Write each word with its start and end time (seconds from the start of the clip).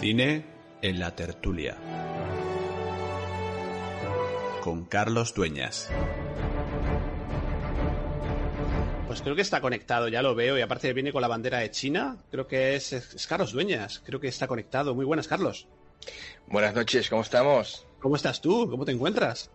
Cine 0.00 0.46
en 0.80 0.98
la 0.98 1.14
tertulia. 1.14 1.76
Con 4.62 4.86
Carlos 4.86 5.34
Dueñas. 5.34 5.90
Pues 9.06 9.20
creo 9.20 9.36
que 9.36 9.42
está 9.42 9.60
conectado, 9.60 10.08
ya 10.08 10.22
lo 10.22 10.34
veo, 10.34 10.56
y 10.56 10.62
aparte 10.62 10.92
viene 10.94 11.12
con 11.12 11.20
la 11.20 11.28
bandera 11.28 11.58
de 11.58 11.70
China. 11.70 12.16
Creo 12.30 12.46
que 12.46 12.76
es, 12.76 13.26
Carlos 13.28 13.52
Dueñas, 13.52 14.00
creo 14.06 14.20
que 14.20 14.28
está 14.28 14.46
conectado. 14.46 14.94
Muy 14.94 15.04
buenas, 15.04 15.28
Carlos. 15.28 15.68
Buenas 16.46 16.74
noches, 16.74 17.08
¿cómo 17.08 17.22
estamos? 17.22 17.86
¿Cómo 18.00 18.16
estás 18.16 18.40
tú? 18.40 18.68
¿Cómo 18.68 18.84
te 18.84 18.92
encuentras? 18.92 19.50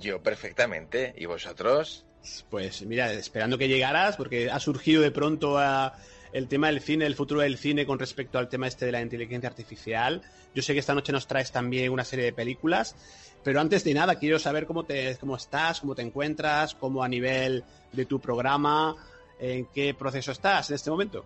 Yo 0.00 0.22
perfectamente. 0.22 1.14
¿Y 1.16 1.26
vosotros? 1.26 2.04
Pues 2.50 2.82
mira, 2.82 3.12
esperando 3.12 3.56
que 3.58 3.68
llegaras, 3.68 4.16
porque 4.16 4.50
ha 4.50 4.60
surgido 4.60 5.02
de 5.02 5.10
pronto 5.10 5.58
a 5.58 5.96
el 6.32 6.48
tema 6.48 6.68
del 6.68 6.80
cine, 6.80 7.06
el 7.06 7.14
futuro 7.14 7.40
del 7.40 7.58
cine 7.58 7.86
con 7.86 7.98
respecto 7.98 8.38
al 8.38 8.48
tema 8.48 8.68
este 8.68 8.86
de 8.86 8.92
la 8.92 9.00
inteligencia 9.00 9.48
artificial. 9.48 10.22
Yo 10.54 10.62
sé 10.62 10.72
que 10.72 10.80
esta 10.80 10.94
noche 10.94 11.12
nos 11.12 11.26
traes 11.26 11.50
también 11.50 11.92
una 11.92 12.04
serie 12.04 12.24
de 12.24 12.32
películas, 12.32 12.94
pero 13.42 13.60
antes 13.60 13.84
de 13.84 13.94
nada 13.94 14.16
quiero 14.16 14.38
saber 14.38 14.66
cómo 14.66 14.84
te 14.84 15.16
cómo 15.18 15.36
estás, 15.36 15.80
cómo 15.80 15.94
te 15.94 16.02
encuentras, 16.02 16.74
cómo 16.74 17.02
a 17.02 17.08
nivel 17.08 17.64
de 17.92 18.04
tu 18.04 18.20
programa, 18.20 18.94
en 19.38 19.66
qué 19.66 19.94
proceso 19.94 20.32
estás 20.32 20.70
en 20.70 20.76
este 20.76 20.90
momento. 20.90 21.24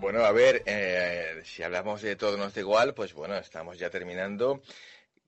Bueno, 0.00 0.24
a 0.24 0.32
ver, 0.32 0.62
eh, 0.66 1.42
si 1.44 1.62
hablamos 1.62 2.02
de 2.02 2.16
todo 2.16 2.36
nos 2.36 2.54
da 2.54 2.60
igual, 2.60 2.94
pues 2.94 3.14
bueno, 3.14 3.36
estamos 3.36 3.78
ya 3.78 3.90
terminando. 3.90 4.60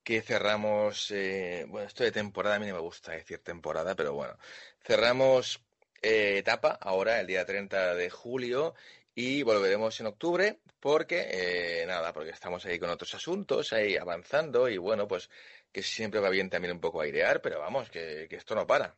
Que 0.02 0.22
cerramos, 0.22 1.10
eh, 1.10 1.64
bueno, 1.68 1.86
esto 1.86 2.04
de 2.04 2.12
temporada, 2.12 2.56
a 2.56 2.58
mí 2.58 2.66
no 2.66 2.74
me 2.74 2.80
gusta 2.80 3.12
decir 3.12 3.38
temporada, 3.38 3.95
pero 3.95 4.14
bueno, 4.14 4.38
cerramos 4.84 5.60
eh, 6.02 6.38
etapa 6.38 6.78
ahora, 6.80 7.20
el 7.20 7.26
día 7.26 7.45
30 7.45 7.95
de 7.95 8.10
julio, 8.10 8.74
y 9.14 9.42
volveremos 9.42 9.98
en 10.00 10.06
octubre 10.06 10.60
porque, 10.78 11.26
eh, 11.30 11.86
nada, 11.86 12.12
porque 12.12 12.30
estamos 12.30 12.64
ahí 12.66 12.78
con 12.78 12.90
otros 12.90 13.14
asuntos, 13.14 13.73
ahí 13.73 13.96
avanzando, 13.96 14.68
y 14.68 14.76
bueno, 14.76 15.08
pues 15.08 15.30
que 15.73 15.82
siempre 15.82 16.20
va 16.20 16.28
bien 16.28 16.51
también 16.51 16.74
un 16.74 16.80
poco 16.80 17.01
airear, 17.01 17.40
pero 17.40 17.58
vamos, 17.60 17.90
que, 17.90 18.26
que 18.28 18.36
esto 18.36 18.54
no 18.54 18.66
para. 18.66 18.95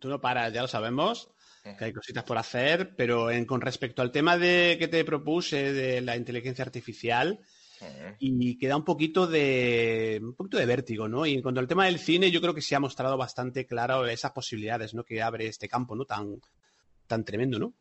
Tú 0.00 0.08
no 0.08 0.20
paras, 0.20 0.52
ya 0.52 0.62
lo 0.62 0.68
sabemos, 0.68 1.30
que 1.78 1.84
hay 1.84 1.92
cositas 1.92 2.24
por 2.24 2.38
hacer, 2.38 2.94
pero 2.96 3.30
en, 3.30 3.44
con 3.44 3.60
respecto 3.60 4.02
al 4.02 4.12
tema 4.12 4.36
de 4.36 4.76
que 4.78 4.88
te 4.88 5.04
propuse 5.04 5.72
de 5.72 6.00
la 6.00 6.16
inteligencia 6.16 6.64
artificial, 6.64 7.40
y 8.18 8.58
queda 8.58 8.76
un 8.76 8.84
poquito 8.84 9.26
de 9.26 10.18
un 10.22 10.34
poquito 10.34 10.56
de 10.56 10.66
vértigo, 10.66 11.08
¿no? 11.08 11.26
Y 11.26 11.34
en 11.34 11.42
cuanto 11.42 11.60
al 11.60 11.68
tema 11.68 11.84
del 11.84 11.98
cine, 11.98 12.30
yo 12.30 12.40
creo 12.40 12.54
que 12.54 12.62
se 12.62 12.74
ha 12.74 12.80
mostrado 12.80 13.16
bastante 13.18 13.66
claro 13.66 14.06
esas 14.06 14.32
posibilidades, 14.32 14.94
¿no? 14.94 15.04
Que 15.04 15.20
abre 15.20 15.46
este 15.46 15.68
campo, 15.68 15.94
¿no? 15.94 16.04
Tan, 16.06 16.40
tan 17.06 17.24
tremendo, 17.24 17.58
¿no? 17.58 17.74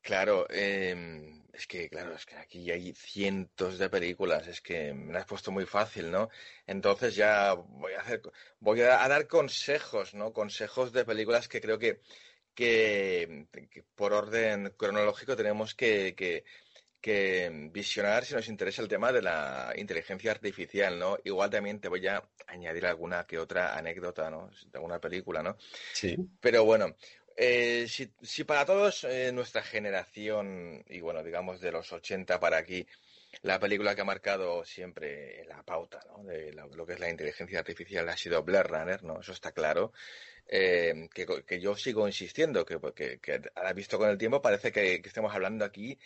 Claro, 0.00 0.46
eh, 0.50 1.42
es 1.52 1.66
que, 1.66 1.88
claro, 1.88 2.14
es 2.14 2.26
que 2.26 2.36
aquí 2.36 2.70
hay 2.70 2.92
cientos 2.94 3.78
de 3.78 3.88
películas, 3.88 4.48
es 4.48 4.60
que 4.60 4.92
me 4.92 5.12
lo 5.12 5.18
has 5.20 5.26
puesto 5.26 5.52
muy 5.52 5.66
fácil, 5.66 6.10
¿no? 6.10 6.28
Entonces 6.66 7.14
ya 7.14 7.54
voy 7.54 7.92
a 7.92 8.00
hacer, 8.00 8.22
voy 8.58 8.80
a, 8.80 9.06
dar 9.06 9.28
consejos, 9.28 10.14
¿no? 10.14 10.32
Consejos 10.32 10.92
de 10.92 11.04
películas 11.04 11.46
que 11.46 11.60
creo 11.60 11.78
que, 11.78 12.00
que, 12.54 13.46
que 13.70 13.82
por 13.94 14.12
orden 14.12 14.72
cronológico 14.76 15.36
tenemos 15.36 15.74
que, 15.74 16.14
que 16.14 16.44
que 17.02 17.50
visionar 17.72 18.24
si 18.24 18.32
nos 18.32 18.48
interesa 18.48 18.80
el 18.80 18.86
tema 18.86 19.12
de 19.12 19.20
la 19.20 19.74
inteligencia 19.76 20.30
artificial, 20.30 20.98
¿no? 20.98 21.18
Igual 21.24 21.50
también 21.50 21.80
te 21.80 21.88
voy 21.88 22.06
a 22.06 22.22
añadir 22.46 22.86
alguna 22.86 23.26
que 23.26 23.40
otra 23.40 23.76
anécdota, 23.76 24.30
¿no? 24.30 24.48
De 24.66 24.78
alguna 24.78 25.00
película, 25.00 25.42
¿no? 25.42 25.56
Sí. 25.92 26.16
Pero 26.40 26.64
bueno, 26.64 26.94
eh, 27.36 27.86
si, 27.88 28.14
si, 28.22 28.44
para 28.44 28.64
todos 28.64 29.02
eh, 29.02 29.32
nuestra 29.32 29.62
generación, 29.62 30.84
y 30.88 31.00
bueno, 31.00 31.24
digamos 31.24 31.60
de 31.60 31.72
los 31.72 31.92
80 31.92 32.38
para 32.38 32.58
aquí, 32.58 32.86
la 33.42 33.58
película 33.58 33.96
que 33.96 34.02
ha 34.02 34.04
marcado 34.04 34.64
siempre 34.64 35.44
la 35.46 35.64
pauta 35.64 36.00
¿no? 36.06 36.22
de 36.22 36.52
lo, 36.52 36.68
lo, 36.68 36.86
que 36.86 36.92
es 36.92 37.00
la 37.00 37.10
inteligencia 37.10 37.58
artificial 37.58 38.08
ha 38.10 38.16
sido 38.16 38.44
Blair 38.44 38.68
Runner, 38.68 39.02
¿no? 39.02 39.20
Eso 39.20 39.32
está 39.32 39.50
claro. 39.50 39.92
Eh, 40.46 41.08
que, 41.14 41.26
que, 41.46 41.60
yo 41.60 41.76
sigo 41.76 42.06
insistiendo, 42.06 42.64
que, 42.64 42.78
que, 42.94 43.18
que 43.20 43.40
ahora 43.54 43.72
visto 43.72 43.96
con 43.98 44.10
el 44.10 44.18
tiempo 44.18 44.42
parece 44.42 44.70
que, 44.70 45.00
estamos 45.04 45.34
hablando 45.34 45.64
aquí 45.64 45.98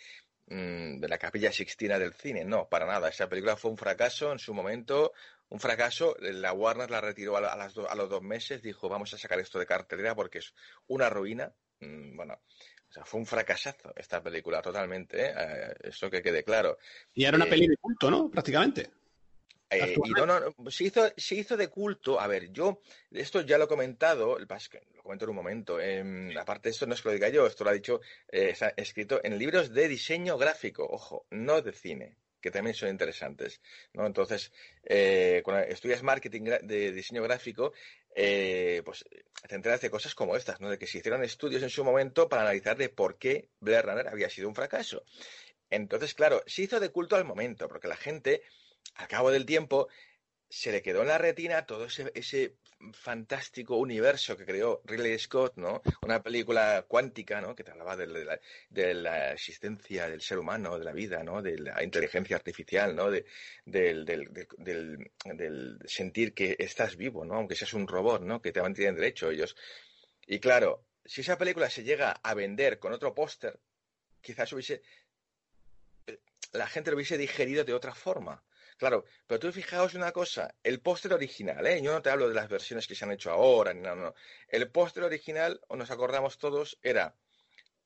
mmm, 0.47 0.99
de 0.99 1.07
la 1.07 1.17
capilla 1.17 1.51
sixtina 1.51 1.99
del 1.99 2.13
cine. 2.13 2.45
No, 2.45 2.69
para 2.69 2.85
nada. 2.85 3.09
Esa 3.09 3.27
película 3.27 3.57
fue 3.57 3.71
un 3.71 3.77
fracaso 3.77 4.31
en 4.31 4.39
su 4.39 4.53
momento, 4.53 5.13
un 5.49 5.59
fracaso. 5.59 6.15
La 6.19 6.53
Warner 6.53 6.89
la 6.91 7.01
retiró 7.01 7.37
a, 7.37 7.51
a, 7.51 7.57
las 7.57 7.73
do, 7.73 7.89
a 7.89 7.95
los 7.95 8.09
dos 8.09 8.21
meses, 8.21 8.61
dijo 8.61 8.89
vamos 8.89 9.13
a 9.13 9.17
sacar 9.17 9.39
esto 9.39 9.59
de 9.59 9.65
cartelera 9.65 10.15
porque 10.15 10.39
es 10.39 10.53
una 10.87 11.09
ruina. 11.09 11.53
Mm, 11.79 12.15
bueno, 12.15 12.39
o 12.89 12.93
sea, 12.93 13.05
fue 13.05 13.19
un 13.19 13.25
fracasazo 13.25 13.93
esta 13.95 14.23
película 14.23 14.61
totalmente, 14.61 15.25
¿eh? 15.25 15.33
Eh, 15.37 15.73
eso 15.83 16.09
que 16.09 16.21
quede 16.21 16.43
claro. 16.43 16.77
Y 17.13 17.25
era 17.25 17.35
una 17.35 17.45
eh, 17.45 17.49
peli 17.49 17.67
de 17.67 17.77
culto, 17.77 18.09
¿no? 18.09 18.29
Prácticamente. 18.29 18.89
Eh, 19.69 19.97
y 20.05 20.11
no, 20.11 20.25
no, 20.25 20.71
se 20.71 20.85
hizo, 20.85 21.11
se 21.17 21.35
hizo 21.35 21.57
de 21.57 21.67
culto. 21.67 22.19
A 22.19 22.27
ver, 22.27 22.51
yo, 22.51 22.81
esto 23.11 23.41
ya 23.41 23.57
lo 23.57 23.65
he 23.65 23.67
comentado, 23.67 24.39
lo 24.39 25.03
comento 25.03 25.25
en 25.25 25.29
un 25.29 25.35
momento. 25.35 25.79
Eh, 25.79 26.33
aparte, 26.39 26.69
esto 26.69 26.85
no 26.87 26.93
es 26.93 27.01
que 27.01 27.09
lo 27.09 27.13
diga 27.13 27.29
yo, 27.29 27.45
esto 27.45 27.63
lo 27.63 27.71
ha 27.71 27.73
dicho, 27.73 28.01
eh, 28.29 28.49
está 28.51 28.73
escrito 28.77 29.19
en 29.23 29.37
libros 29.37 29.73
de 29.73 29.87
diseño 29.87 30.37
gráfico, 30.37 30.87
ojo, 30.89 31.25
no 31.31 31.61
de 31.61 31.73
cine, 31.73 32.15
que 32.39 32.49
también 32.49 32.75
son 32.75 32.89
interesantes. 32.89 33.61
¿no? 33.93 34.05
Entonces, 34.05 34.53
eh, 34.85 35.41
cuando 35.43 35.63
estudias 35.63 36.01
marketing 36.01 36.43
de 36.63 36.91
diseño 36.93 37.23
gráfico, 37.23 37.73
pues 38.15 39.05
te 39.47 39.55
enteras 39.55 39.81
de 39.81 39.91
cosas 39.91 40.15
como 40.15 40.35
estas, 40.37 40.61
¿no? 40.61 40.69
de 40.69 40.79
que 40.79 40.87
se 40.87 40.99
hicieron 40.99 41.23
estudios 41.23 41.61
en 41.61 41.69
su 41.69 41.83
momento 41.83 42.29
para 42.29 42.43
analizar 42.43 42.77
de 42.77 42.89
por 42.89 43.17
qué 43.17 43.49
Blair 43.59 43.85
Runner 43.85 44.07
había 44.07 44.29
sido 44.29 44.47
un 44.47 44.55
fracaso. 44.55 45.03
Entonces, 45.69 46.13
claro, 46.13 46.43
se 46.47 46.63
hizo 46.63 46.79
de 46.79 46.89
culto 46.89 47.17
al 47.17 47.25
momento, 47.25 47.67
porque 47.67 47.89
la 47.89 47.97
gente 47.97 48.41
al 48.95 49.07
cabo 49.07 49.31
del 49.31 49.45
tiempo, 49.45 49.87
se 50.49 50.71
le 50.71 50.81
quedó 50.81 51.01
en 51.01 51.09
la 51.09 51.17
retina 51.17 51.65
todo 51.65 51.85
ese, 51.85 52.11
ese, 52.15 52.57
fantástico 52.93 53.75
universo 53.77 54.37
que 54.37 54.45
creó 54.45 54.81
Ridley 54.85 55.17
Scott, 55.17 55.53
¿no? 55.55 55.81
Una 56.03 56.21
película 56.21 56.85
cuántica, 56.87 57.41
¿no? 57.41 57.55
Que 57.55 57.63
te 57.63 57.71
hablaba 57.71 57.97
de, 57.97 58.07
la, 58.07 58.39
de, 58.69 58.93
la, 58.93 59.31
existencia 59.33 60.07
del 60.07 60.21
ser 60.21 60.37
humano, 60.37 60.77
de 60.77 60.85
la 60.85 60.93
vida, 60.93 61.23
¿no? 61.23 61.41
De 61.41 61.57
la 61.57 61.83
inteligencia 61.83 62.35
artificial, 62.35 62.95
¿no? 62.95 63.09
De, 63.09 63.25
del, 63.65 64.05
del, 64.05 64.31
del, 64.57 65.79
sentir 65.85 66.33
que 66.33 66.55
estás 66.59 66.97
vivo, 66.97 67.25
¿no? 67.25 67.35
Aunque 67.35 67.55
seas 67.55 67.73
un 67.73 67.87
robot, 67.87 68.21
¿no? 68.21 68.41
Que 68.41 68.51
te 68.51 68.61
mantienen 68.61 68.95
derecho 68.95 69.29
ellos. 69.29 69.55
Y 70.25 70.39
claro, 70.39 70.85
si 71.03 71.21
esa 71.21 71.37
película 71.37 71.69
se 71.69 71.83
llega 71.83 72.11
a 72.11 72.33
vender 72.33 72.79
con 72.79 72.93
otro 72.93 73.13
póster, 73.13 73.59
quizás 74.21 74.51
hubiese... 74.53 74.81
La 76.53 76.67
gente 76.67 76.91
lo 76.91 76.95
hubiese 76.95 77.17
digerido 77.17 77.63
de 77.63 77.73
otra 77.73 77.93
forma. 77.93 78.43
Claro, 78.77 79.05
pero 79.25 79.39
tú 79.39 79.51
fijaos 79.51 79.95
una 79.95 80.11
cosa, 80.11 80.53
el 80.63 80.79
póster 80.81 81.11
original, 81.13 81.65
¿eh? 81.65 81.81
yo 81.81 81.91
no 81.91 82.01
te 82.01 82.11
hablo 82.11 82.29
de 82.29 82.35
las 82.35 82.47
versiones 82.47 82.85
que 82.87 82.93
se 82.93 83.05
han 83.05 83.11
hecho 83.11 83.31
ahora, 83.31 83.73
no, 83.73 83.95
no. 83.95 84.13
El 84.47 84.69
póster 84.69 85.03
original, 85.03 85.59
nos 85.69 85.89
acordamos 85.89 86.37
todos, 86.37 86.77
era 86.83 87.15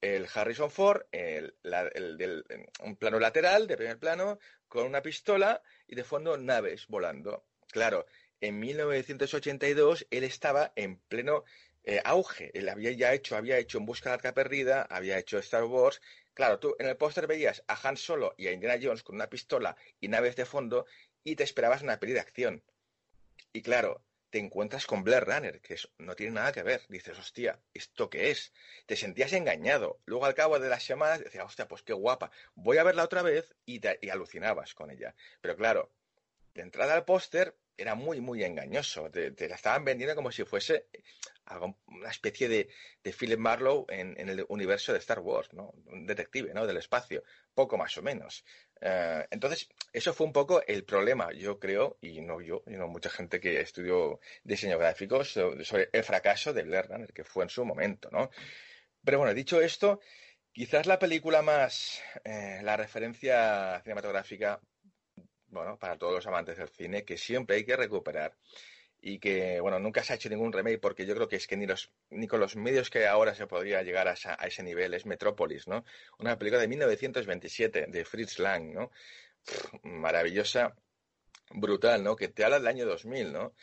el 0.02 0.28
Harrison 0.34 0.69
Ford, 0.69 1.03
el, 1.12 1.56
la, 1.63 1.88
el, 1.94 2.18
del, 2.18 2.44
un 2.81 2.97
plano 2.97 3.19
lateral, 3.19 3.68
de 3.68 3.78
primer 3.78 4.00
plano, 4.00 4.40
con 4.68 4.85
una 4.85 5.02
pistola 5.02 5.62
y 5.88 5.96
de 5.96 6.03
fondo 6.03 6.38
naves 6.38 6.88
volando. 6.88 7.46
Claro, 7.68 8.06
en 8.41 8.59
1982 8.59 10.08
él 10.09 10.23
estaba 10.25 10.73
en 10.75 10.97
pleno 10.97 11.46
eh, 11.84 12.02
auge. 12.03 12.52
Él 12.53 12.69
había 12.69 12.91
ya 12.91 13.13
hecho, 13.13 13.35
había 13.35 13.58
hecho 13.58 13.78
En 13.78 13.85
Busca 13.85 14.09
de 14.09 14.16
Arca 14.16 14.34
Perdida, 14.34 14.84
había 14.84 15.18
hecho 15.18 15.38
Star 15.40 15.63
Wars 15.63 16.02
Claro, 16.41 16.57
tú 16.57 16.75
en 16.79 16.88
el 16.88 16.97
póster 16.97 17.28
veías 17.28 17.63
a 17.68 17.88
Han 17.88 17.97
Solo 17.97 18.34
y 18.35 18.47
a 18.47 18.52
Indiana 18.52 18.79
Jones 18.81 19.03
con 19.03 19.13
una 19.13 19.29
pistola 19.29 19.78
y 20.00 20.07
naves 20.07 20.35
de 20.35 20.46
fondo 20.46 20.88
y 21.24 21.35
te 21.35 21.44
esperabas 21.44 21.84
una 21.84 21.99
peli 21.99 22.14
de 22.14 22.20
acción. 22.20 22.64
Y 23.53 23.61
claro, 23.61 24.03
te 24.32 24.40
encuentras 24.40 24.88
con 24.88 25.03
Blair 25.03 25.23
Runner, 25.23 25.61
que 25.61 25.76
no 25.99 26.16
tiene 26.16 26.32
nada 26.32 26.52
que 26.52 26.64
ver. 26.64 26.82
Dices, 26.90 27.20
hostia, 27.20 27.61
¿esto 27.76 28.09
qué 28.09 28.32
es? 28.32 28.53
Te 28.88 28.96
sentías 28.96 29.34
engañado. 29.34 29.99
Luego 30.05 30.26
al 30.26 30.34
cabo 30.34 30.58
de 30.58 30.67
las 30.67 30.82
semanas 30.82 31.20
decías, 31.20 31.46
hostia, 31.46 31.67
pues 31.67 31.84
qué 31.84 31.93
guapa. 31.93 32.32
Voy 32.55 32.79
a 32.79 32.84
verla 32.84 33.03
otra 33.03 33.22
vez 33.22 33.53
y, 33.67 33.79
te, 33.79 33.99
y 34.02 34.09
alucinabas 34.09 34.73
con 34.73 34.90
ella. 34.90 35.14
Pero 35.41 35.55
claro, 35.55 35.91
de 36.53 36.61
entrada 36.61 36.93
al 36.93 37.05
póster 37.05 37.55
era 37.77 37.95
muy, 37.95 38.21
muy 38.21 38.43
engañoso. 38.43 39.09
Te, 39.09 39.47
la 39.47 39.55
estaban 39.55 39.83
vendiendo 39.83 40.15
como 40.15 40.31
si 40.31 40.43
fuese 40.43 40.87
una 41.87 42.09
especie 42.09 42.47
de, 42.47 42.69
de 43.03 43.13
Philip 43.13 43.39
Marlowe 43.39 43.85
en, 43.89 44.29
el 44.29 44.45
universo 44.47 44.93
de 44.93 44.99
Star 44.99 45.19
Wars, 45.19 45.51
¿no? 45.53 45.73
Un 45.87 46.05
detective, 46.05 46.53
¿no? 46.53 46.65
Del 46.65 46.77
espacio, 46.77 47.23
poco 47.53 47.77
más 47.77 47.97
o 47.97 48.01
menos. 48.01 48.45
Uh, 48.81 49.25
entonces, 49.29 49.69
eso 49.91 50.13
fue 50.13 50.27
un 50.27 50.33
poco 50.33 50.63
el 50.65 50.85
problema, 50.85 51.31
yo 51.33 51.59
creo, 51.59 51.97
y 52.01 52.21
no 52.21 52.41
yo, 52.41 52.63
sino 52.65 52.87
mucha 52.87 53.09
gente 53.09 53.39
que 53.39 53.59
estudió 53.59 54.19
diseño 54.43 54.77
gráfico 54.79 55.23
sobre, 55.23 55.65
sobre 55.65 55.89
el 55.91 56.03
fracaso 56.03 56.53
de 56.53 56.63
Blair 56.63 56.87
Runner, 56.87 57.13
que 57.13 57.23
fue 57.23 57.43
en 57.43 57.49
su 57.49 57.65
momento, 57.65 58.09
¿no? 58.11 58.29
Pero 59.03 59.19
bueno, 59.19 59.33
dicho 59.33 59.61
esto, 59.61 59.99
quizás 60.51 60.85
la 60.85 60.99
película 60.99 61.41
más, 61.41 62.01
eh, 62.23 62.59
la 62.63 62.77
referencia 62.77 63.81
cinematográfica 63.83 64.61
bueno, 65.51 65.77
para 65.77 65.97
todos 65.97 66.13
los 66.13 66.27
amantes 66.27 66.57
del 66.57 66.69
cine, 66.69 67.03
que 67.03 67.17
siempre 67.17 67.57
hay 67.57 67.65
que 67.65 67.75
recuperar 67.75 68.35
y 69.01 69.19
que, 69.19 69.59
bueno, 69.59 69.79
nunca 69.79 70.03
se 70.03 70.13
ha 70.13 70.15
hecho 70.15 70.29
ningún 70.29 70.53
remake 70.53 70.79
porque 70.79 71.05
yo 71.05 71.15
creo 71.15 71.27
que 71.27 71.35
es 71.35 71.47
que 71.47 71.57
ni, 71.57 71.65
los, 71.65 71.91
ni 72.11 72.27
con 72.27 72.39
los 72.39 72.55
medios 72.55 72.89
que 72.89 73.07
ahora 73.07 73.33
se 73.33 73.47
podría 73.47 73.81
llegar 73.81 74.07
a, 74.07 74.13
ese 74.13 74.63
nivel 74.63 74.93
es 74.93 75.05
Metrópolis, 75.07 75.67
¿no? 75.67 75.83
Una 76.19 76.37
película 76.37 76.61
de 76.61 76.67
1927 76.67 77.87
de 77.89 78.05
Fritz 78.05 78.37
Lang, 78.39 78.73
¿no? 78.73 78.91
maravillosa, 79.83 80.75
brutal, 81.49 82.03
¿no? 82.03 82.15
Que 82.15 82.27
te 82.27 82.45
habla 82.45 82.59
del 82.59 82.67
año 82.67 82.85
2000, 82.85 83.33
¿no? 83.33 83.53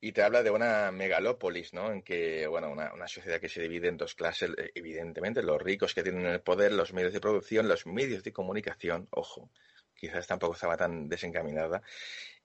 Y 0.00 0.12
te 0.12 0.22
habla 0.22 0.42
de 0.42 0.50
una 0.50 0.90
megalópolis, 0.90 1.72
¿no? 1.74 1.92
En 1.92 2.02
que, 2.02 2.48
bueno, 2.48 2.70
una, 2.70 2.92
una 2.92 3.06
sociedad 3.06 3.40
que 3.40 3.48
se 3.48 3.62
divide 3.62 3.88
en 3.88 3.96
dos 3.96 4.14
clases, 4.14 4.50
evidentemente, 4.74 5.42
los 5.42 5.62
ricos 5.62 5.94
que 5.94 6.02
tienen 6.02 6.26
el 6.26 6.40
poder, 6.40 6.72
los 6.72 6.92
medios 6.92 7.12
de 7.12 7.20
producción, 7.20 7.68
los 7.68 7.86
medios 7.86 8.24
de 8.24 8.32
comunicación, 8.32 9.06
ojo, 9.10 9.50
quizás 9.98 10.26
tampoco 10.26 10.54
estaba 10.54 10.76
tan 10.76 11.08
desencaminada, 11.08 11.82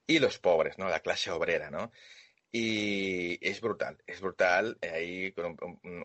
y 0.06 0.20
los 0.20 0.40
pobres, 0.40 0.78
¿no? 0.78 0.90
La 0.90 1.00
clase 1.00 1.32
obrera, 1.32 1.70
¿no? 1.70 1.92
Y 2.56 3.40
es 3.42 3.62
brutal, 3.62 3.98
es 4.06 4.22
brutal, 4.22 4.78
eh, 4.80 4.90
ahí 4.92 5.32
con 5.32 5.58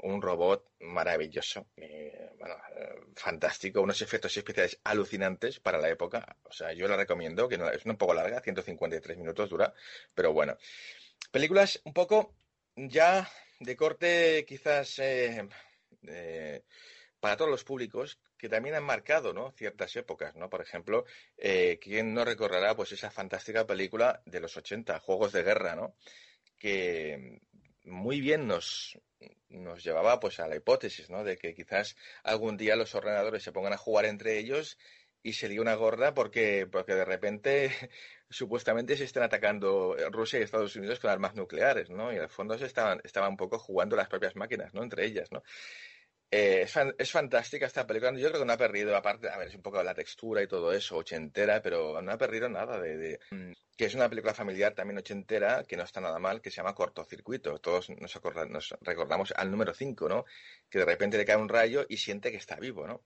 un, 0.02 0.22
robot 0.22 0.70
maravilloso, 0.80 1.66
eh, 1.76 2.30
bueno, 2.38 2.54
eh, 2.74 3.00
fantástico, 3.16 3.82
unos 3.82 4.00
efectos 4.00 4.34
especiales 4.34 4.80
alucinantes 4.82 5.60
para 5.60 5.78
la 5.78 5.90
época. 5.90 6.38
O 6.44 6.52
sea, 6.52 6.72
yo 6.72 6.88
la 6.88 6.96
recomiendo, 6.96 7.48
que 7.50 7.58
no, 7.58 7.68
es 7.68 7.84
un 7.84 7.98
poco 7.98 8.14
larga, 8.14 8.40
153 8.40 9.18
minutos 9.18 9.50
dura, 9.50 9.74
pero 10.14 10.32
bueno. 10.32 10.56
Películas 11.30 11.82
un 11.84 11.92
poco 11.92 12.34
ya 12.76 13.30
de 13.60 13.76
corte 13.76 14.46
quizás 14.48 15.02
para 17.20 17.36
todos 17.36 17.50
los 17.50 17.64
públicos 17.64 18.18
que 18.38 18.49
también 18.49 18.75
han 18.76 18.85
marcado 18.85 19.32
¿no? 19.32 19.50
ciertas 19.52 19.94
épocas, 19.96 20.37
¿no? 20.37 20.49
Por 20.49 20.62
ejemplo, 20.62 21.05
¿quién 21.81 22.14
no 22.14 22.25
recordará 22.25 22.75
pues 22.75 22.93
esa 22.93 23.11
fantástica 23.11 23.67
película 23.67 24.23
de 24.25 24.40
los 24.40 24.56
80, 24.56 25.00
Juegos 25.00 25.32
de 25.32 25.43
Guerra, 25.43 25.75
¿no? 25.75 25.94
que 26.58 27.40
muy 27.85 28.20
bien 28.20 28.46
nos, 28.46 28.99
nos 29.49 29.82
llevaba 29.82 30.20
pues 30.20 30.40
a 30.40 30.49
la 30.49 30.56
hipótesis, 30.56 31.08
¿no? 31.08 31.25
De 31.25 31.38
que 31.38 31.55
quizás 31.55 31.96
algún 32.23 32.56
día 32.56 32.76
los 32.76 32.94
ordenadores 32.94 33.43
se 33.43 33.52
pongan 33.52 33.73
a 33.73 33.79
jugar 33.79 34.05
entre 34.05 34.38
ellos 34.38 34.79
y 35.23 35.32
se 35.32 35.49
dio 35.49 35.62
una 35.62 35.75
gorda 35.75 36.14
porque, 36.14 36.67
porque 36.70 36.94
de 36.94 37.05
repente 37.05 37.70
supuestamente 38.31 38.96
se 38.96 39.05
están 39.05 39.23
atacando 39.23 39.96
Rusia 40.11 40.38
y 40.38 40.43
Estados 40.43 40.76
Unidos 40.76 41.00
con 41.00 41.11
armas 41.11 41.34
nucleares, 41.34 41.91
¿no? 41.91 42.12
Y 42.12 42.19
al 42.19 42.29
fondo 42.29 42.58
se 42.58 42.67
estaban, 42.67 43.00
estaban 43.05 43.31
un 43.31 43.37
poco 43.37 43.58
jugando 43.58 43.96
las 43.96 44.08
propias 44.08 44.37
máquinas, 44.37 44.75
¿no? 44.75 44.82
Entre 44.82 45.06
ellas, 45.06 45.31
¿no? 45.32 45.43
Eh, 46.30 46.66
es, 46.98 47.10
fantástica 47.10 47.66
esta 47.66 47.86
película. 47.86 48.12
Yo 48.12 48.28
creo 48.28 48.40
que 48.40 48.46
no 48.46 48.52
ha 48.52 48.58
perdido, 48.58 48.94
aparte, 48.94 49.30
a 49.30 49.38
ver, 49.38 49.48
es 49.48 49.54
un 49.54 49.62
poco 49.62 49.82
la 49.82 49.94
textura 49.94 50.42
y 50.42 50.46
todo 50.46 50.72
eso, 50.72 50.98
ochentera, 50.98 51.62
pero 51.62 52.02
no 52.02 52.12
ha 52.12 52.19
perdido 52.19 52.48
nada 52.50 52.78
de, 52.78 53.19
mm, 53.30 53.52
que 53.76 53.86
es 53.86 53.94
una 53.94 54.10
película 54.10 54.34
familiar 54.34 54.75
también 54.75 54.98
ochentera, 54.98 55.64
que 55.64 55.76
no 55.76 55.84
está 55.84 56.00
nada 56.00 56.19
mal, 56.19 56.42
que 56.42 56.50
se 56.50 56.56
llama 56.56 56.75
Cortocircuito. 56.75 57.58
Todos 57.60 57.88
nos, 57.90 58.14
nos 58.50 58.75
recordamos 58.82 59.32
al 59.36 59.50
número 59.50 59.72
5, 59.72 60.08
¿no? 60.08 60.25
Que 60.69 60.80
de 60.80 60.84
repente 60.84 61.16
le 61.16 61.25
cae 61.25 61.36
un 61.36 61.48
rayo 61.48 61.86
y 61.88 61.96
siente 61.96 62.31
que 62.31 62.36
está 62.36 62.56
vivo, 62.56 62.86
¿no? 62.86 63.02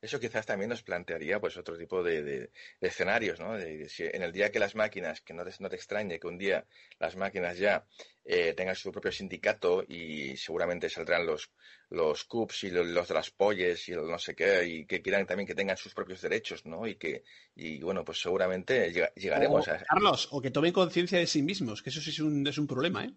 Eso 0.00 0.20
quizás 0.20 0.44
también 0.44 0.68
nos 0.68 0.82
plantearía 0.82 1.40
pues 1.40 1.56
otro 1.56 1.76
tipo 1.76 2.02
de, 2.02 2.50
escenarios, 2.80 3.40
¿no? 3.40 3.58
en 3.58 4.22
el 4.22 4.32
día 4.32 4.50
que 4.50 4.58
las 4.58 4.74
máquinas, 4.74 5.20
que 5.22 5.32
no 5.32 5.44
te, 5.44 5.52
no 5.58 5.68
te 5.68 5.76
extrañe 5.76 6.20
que 6.20 6.26
un 6.26 6.38
día 6.38 6.66
las 6.98 7.16
máquinas 7.16 7.58
ya 7.58 7.84
eh, 8.24 8.54
tengan 8.54 8.76
su 8.76 8.92
propio 8.92 9.10
sindicato 9.10 9.84
y 9.88 10.36
seguramente 10.36 10.90
saldrán 10.90 11.24
los, 11.26 11.50
los 11.90 12.24
CUPS 12.24 12.64
y 12.64 12.70
los, 12.70 13.08
de 13.08 13.14
las 13.14 13.30
polles 13.30 13.88
y 13.88 13.92
no 13.92 14.18
sé 14.18 14.34
qué, 14.34 14.66
y 14.66 14.86
que 14.86 15.00
quieran 15.00 15.26
también 15.26 15.46
que 15.46 15.54
tengan 15.54 15.76
sus 15.76 15.94
propios 15.94 16.20
derechos, 16.20 16.66
¿no? 16.66 16.86
Y 16.86 16.96
que, 16.96 17.24
y 17.54 17.80
bueno, 17.80 18.04
pues 18.04 18.20
seguramente 18.20 18.92
llegaremos 19.14 19.68
a... 19.68 19.78
Carlos, 19.78 20.28
o 20.32 20.42
que 20.42 20.50
tomen 20.50 20.72
conciencia 20.72 21.18
de 21.18 21.26
sí 21.26 21.42
mismos, 21.42 21.82
que 21.82 21.90
eso 21.90 22.00
sí 22.00 22.10
es 22.10 22.20
un, 22.20 22.46
es 22.46 22.58
un 22.58 22.66
problema, 22.66 23.04
¿eh? 23.04 23.14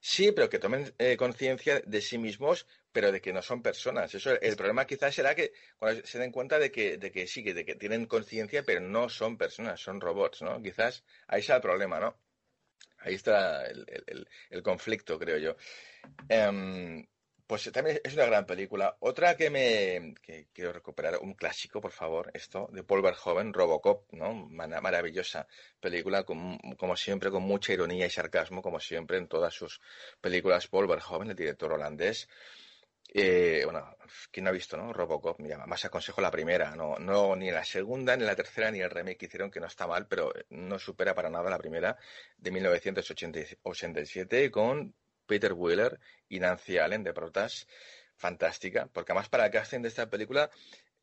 Sí, 0.00 0.32
pero 0.32 0.48
que 0.48 0.58
tomen 0.58 0.94
eh, 0.98 1.16
conciencia 1.16 1.80
de 1.80 2.00
sí 2.00 2.18
mismos, 2.18 2.66
pero 2.92 3.12
de 3.12 3.20
que 3.20 3.32
no 3.32 3.42
son 3.42 3.62
personas. 3.62 4.14
Eso, 4.14 4.32
el 4.40 4.56
problema 4.56 4.86
quizás 4.86 5.14
será 5.14 5.34
que 5.34 5.52
cuando 5.78 6.06
se 6.06 6.18
den 6.18 6.32
cuenta 6.32 6.58
de 6.58 6.70
que, 6.70 6.98
de 6.98 7.10
que 7.12 7.26
sí, 7.26 7.42
de 7.42 7.64
que 7.64 7.74
tienen 7.74 8.06
conciencia, 8.06 8.62
pero 8.62 8.80
no 8.80 9.08
son 9.08 9.36
personas, 9.36 9.80
son 9.80 10.00
robots, 10.00 10.42
¿no? 10.42 10.62
Quizás 10.62 11.04
ahí 11.26 11.40
está 11.40 11.56
el 11.56 11.62
problema, 11.62 12.00
¿no? 12.00 12.18
Ahí 12.98 13.14
está 13.14 13.66
el, 13.66 14.62
conflicto, 14.62 15.18
creo 15.18 15.38
yo. 15.38 15.56
Em, 16.28 17.06
pues 17.48 17.72
también 17.72 17.98
es 18.04 18.12
una 18.12 18.26
gran 18.26 18.44
película. 18.44 18.98
Otra 19.00 19.34
que 19.34 19.48
me 19.48 20.14
quiero 20.52 20.70
recuperar, 20.70 21.18
un 21.18 21.32
clásico, 21.32 21.80
por 21.80 21.92
favor, 21.92 22.30
esto, 22.34 22.68
de 22.72 22.84
Paul 22.84 23.00
Verhoeven, 23.00 23.54
Robocop, 23.54 24.12
¿no? 24.12 24.34
maravillosa 24.34 25.48
película, 25.80 26.24
como 26.24 26.96
siempre, 26.96 27.30
con 27.30 27.44
mucha 27.44 27.72
ironía 27.72 28.06
y 28.06 28.10
sarcasmo, 28.10 28.60
como 28.60 28.78
siempre 28.80 29.16
en 29.16 29.28
todas 29.28 29.54
sus 29.54 29.80
películas. 30.20 30.68
Paul 30.68 30.88
Verhoeven, 30.88 31.30
el 31.30 31.36
director 31.36 31.72
holandés. 31.72 32.28
Eh, 33.14 33.62
bueno, 33.64 33.96
¿quién 34.30 34.44
no 34.44 34.50
ha 34.50 34.52
visto, 34.52 34.76
no? 34.76 34.92
Robocop, 34.92 35.40
mira, 35.40 35.64
más 35.66 35.82
aconsejo 35.86 36.20
la 36.20 36.30
primera, 36.30 36.76
no, 36.76 36.98
no, 36.98 37.34
ni 37.34 37.50
la 37.50 37.64
segunda, 37.64 38.14
ni 38.14 38.24
la 38.24 38.36
tercera, 38.36 38.70
ni 38.70 38.80
el 38.80 38.90
remake 38.90 39.16
que 39.16 39.26
hicieron, 39.26 39.50
que 39.50 39.60
no 39.60 39.66
está 39.66 39.86
mal, 39.86 40.06
pero 40.06 40.34
no 40.50 40.78
supera 40.78 41.14
para 41.14 41.30
nada 41.30 41.48
la 41.48 41.58
primera, 41.58 41.96
de 42.36 42.50
1987, 42.50 44.50
con 44.50 44.94
Peter 45.28 45.52
Wheeler 45.52 46.00
y 46.28 46.40
Nancy 46.40 46.78
Allen 46.78 47.04
de 47.04 47.12
protas, 47.12 47.68
fantástica, 48.16 48.88
porque 48.92 49.12
además 49.12 49.28
para 49.28 49.46
el 49.46 49.52
casting 49.52 49.82
de 49.82 49.88
esta 49.88 50.10
película 50.10 50.50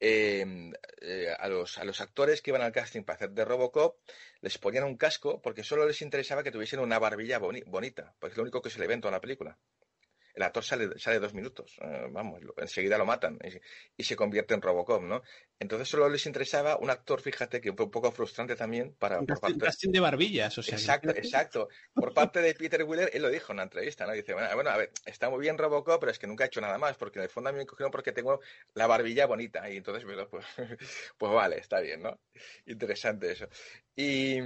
em, 0.01 0.74
eh, 1.00 1.33
a, 1.39 1.48
los, 1.48 1.77
a 1.77 1.86
los 1.86 2.01
actores 2.01 2.42
que 2.42 2.51
iban 2.51 2.62
al 2.62 2.74
casting 2.74 3.04
para 3.04 3.16
hacer 3.16 3.31
de 3.31 3.45
Robocop 3.45 3.98
les 4.42 4.57
ponían 4.57 4.83
un 4.83 4.98
casco 4.98 5.42
porque 5.42 5.63
solo 5.63 5.88
les 5.88 6.01
interesaba 6.01 6.44
que 6.44 6.51
tuviesen 6.51 6.81
una 6.81 7.00
barbilla 7.00 7.39
bonita, 7.39 8.13
porque 8.19 8.33
es 8.33 8.38
lo 8.38 8.44
único 8.44 8.62
que 8.62 8.69
se 8.69 8.80
le 8.80 8.88
ve 8.88 8.95
en 8.95 9.01
la 9.01 9.22
película 9.22 9.57
el 10.36 10.44
actor 10.44 10.64
sale, 10.64 11.00
sale 11.00 11.20
dos 11.20 11.34
minutos, 11.34 11.78
eh, 11.82 12.08
vamos, 12.12 12.42
enseguida 12.58 12.98
lo 12.98 13.06
matan 13.06 13.40
y, 13.98 14.04
se 14.04 14.16
convierte 14.16 14.54
en 14.54 14.62
Robocop, 14.62 15.02
¿no? 15.02 15.24
Entonces 15.58 15.88
solo 15.88 16.10
les 16.10 16.26
interesaba 16.26 16.78
un 16.78 16.90
actor, 16.90 17.22
fíjate, 17.22 17.62
que 17.62 17.74
fue 17.74 17.86
un 17.86 17.92
poco 17.92 18.12
frustrante 18.12 18.56
también 18.56 18.94
para... 19.00 19.20
Un 19.20 19.26
casting, 19.26 19.92
de 19.92 20.00
barbillas, 20.02 20.58
o 20.58 20.64
sea... 20.64 20.78
Exacto, 20.78 21.10
exacto. 21.12 21.70
Por 21.94 22.14
parte 22.14 22.42
de 22.42 22.54
Peter 22.54 22.84
Wheeler, 22.84 23.10
él 23.14 23.22
lo 23.22 23.30
dijo 23.30 23.54
en 23.54 23.56
una 23.56 23.64
entrevista, 23.64 24.06
¿no? 24.06 24.12
Dice, 24.12 24.34
bueno, 24.34 24.70
a 24.70 24.78
ver, 24.78 24.92
está 25.06 25.30
muy 25.30 25.40
bien 25.40 25.58
Robocop, 25.58 26.00
pero 26.00 26.12
es 26.12 26.20
que 26.20 26.28
nunca 26.28 26.44
he 26.44 26.48
hecho 26.48 26.62
nada 26.62 26.78
más, 26.78 26.98
porque 26.98 27.20
en 27.20 27.24
el 27.24 27.30
fondo 27.30 27.50
a 27.50 27.54
mí 27.54 27.60
me 27.60 27.66
cogieron 27.66 27.92
porque 27.92 28.12
tengo 28.12 28.42
la 28.74 28.88
barbilla 28.88 29.26
bonita, 29.26 29.70
y 29.70 29.78
entonces, 29.78 30.04
pues, 30.30 30.46
pues 31.18 31.31
vale, 31.31 31.60
está 31.60 31.80
bien, 31.80 32.02
¿no? 32.04 32.20
Interesante 32.66 33.31
eso. 33.31 33.48
Y... 33.96 34.40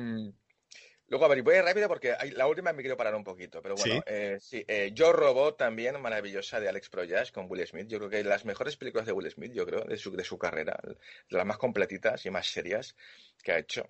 Luego, 1.10 1.26
a 1.26 1.28
ver, 1.28 1.42
voy 1.42 1.56
a 1.56 1.58
ir 1.60 1.64
rápido 1.64 1.88
porque 1.88 2.16
la 2.34 2.46
última 2.46 2.72
me 2.72 2.84
quiero 2.84 2.96
parar 2.96 3.16
un 3.16 3.24
poquito, 3.24 3.64
pero 3.64 3.76
bueno, 3.76 3.96
sí, 4.40 4.58
eh, 4.58 4.66
eh, 4.68 4.92
Yo 4.94 5.12
Robot 5.12 5.58
también, 5.58 6.00
maravillosa 6.00 6.60
de 6.60 6.70
Alex 6.70 6.90
Proyas 6.90 7.32
con 7.32 7.48
Will 7.50 7.66
Smith. 7.66 7.88
Yo 7.88 7.98
creo 7.98 8.10
que 8.12 8.24
las 8.24 8.46
mejores 8.46 8.78
películas 8.78 9.08
de 9.08 9.14
Will 9.14 9.32
Smith, 9.32 9.52
yo 9.52 9.66
creo, 9.66 9.84
de 9.86 9.98
su, 9.98 10.16
de 10.16 10.24
su 10.24 10.38
carrera, 10.38 10.80
de 10.84 10.98
las 11.30 11.46
más 11.48 11.58
completitas 11.58 12.24
y 12.28 12.30
más 12.30 12.48
serias 12.48 12.96
que 13.42 13.52
ha 13.52 13.58
hecho. 13.58 13.90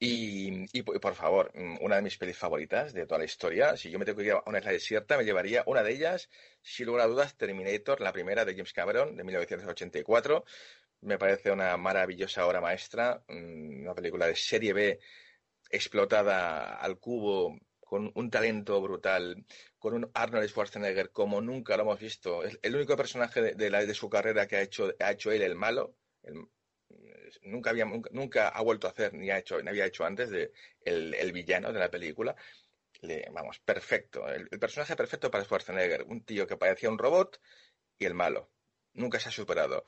Y, 0.00 0.66
y, 0.76 0.82
por 0.82 1.14
favor, 1.14 1.52
mm, 1.54 1.76
una 1.80 1.96
de 1.96 2.02
mis 2.02 2.18
pelis 2.18 2.36
favoritas 2.36 2.92
de 2.92 3.06
toda 3.06 3.18
la 3.18 3.24
historia, 3.24 3.76
si 3.76 3.90
yo 3.90 3.98
me 4.00 4.04
tengo 4.04 4.18
que 4.18 4.24
ir 4.24 4.32
a 4.32 4.42
una 4.46 4.58
isla 4.58 4.72
desierta, 4.72 5.16
me 5.16 5.24
llevaría 5.24 5.62
una 5.66 5.84
de 5.84 5.92
ellas, 5.92 6.28
sin 6.60 6.86
lugar 6.86 7.02
a 7.02 7.06
dudas, 7.06 7.36
Terminator, 7.36 8.00
la 8.00 8.12
primera 8.12 8.44
de 8.44 8.52
James 8.52 8.72
Cameron, 8.72 9.16
de 9.16 9.22
1984. 9.22 10.44
Me 11.02 11.18
parece 11.18 11.52
una 11.52 11.76
maravillosa 11.76 12.44
obra 12.46 12.60
maestra, 12.60 13.22
mm, 13.28 13.82
una 13.82 13.94
película 13.94 14.26
de 14.26 14.34
serie 14.34 14.72
B 14.72 14.98
explotada 15.76 16.76
al 16.76 16.98
cubo 16.98 17.58
con 17.80 18.10
un 18.14 18.30
talento 18.30 18.80
brutal, 18.80 19.46
con 19.78 19.94
un 19.94 20.10
Arnold 20.12 20.48
Schwarzenegger 20.48 21.10
como 21.10 21.40
nunca 21.40 21.76
lo 21.76 21.84
hemos 21.84 22.00
visto. 22.00 22.42
El 22.42 22.74
único 22.74 22.96
personaje 22.96 23.54
de, 23.54 23.70
la, 23.70 23.84
de 23.84 23.94
su 23.94 24.10
carrera 24.10 24.48
que 24.48 24.56
ha 24.56 24.62
hecho, 24.62 24.92
ha 24.98 25.12
hecho 25.12 25.30
él 25.30 25.42
el 25.42 25.54
malo. 25.54 25.94
nunca, 27.42 27.70
había, 27.70 27.84
nunca, 28.10 28.48
ha 28.48 28.62
vuelto 28.62 28.88
a 28.88 28.90
hacer, 28.90 29.14
ni, 29.14 29.30
ha 29.30 29.38
hecho, 29.38 29.62
ni 29.62 29.68
había 29.68 29.86
hecho 29.86 30.04
antes, 30.04 30.30
de 30.30 30.52
el, 30.80 31.32
villano 31.32 31.72
de 31.72 31.78
la 31.78 31.90
película. 31.90 32.34
Vamos, 33.32 33.60
perfecto. 33.60 34.26
El, 34.28 34.48
el, 34.50 34.58
personaje 34.58 34.96
perfecto 34.96 35.30
para 35.30 35.44
Schwarzenegger. 35.44 36.02
Un 36.04 36.24
tío 36.24 36.46
que 36.46 36.56
parecía 36.56 36.90
un 36.90 36.98
robot 36.98 37.40
y 37.98 38.04
el 38.04 38.14
malo. 38.14 38.50
Nunca 38.94 39.20
se 39.20 39.28
ha 39.28 39.32
superado. 39.32 39.84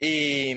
Y, 0.00 0.54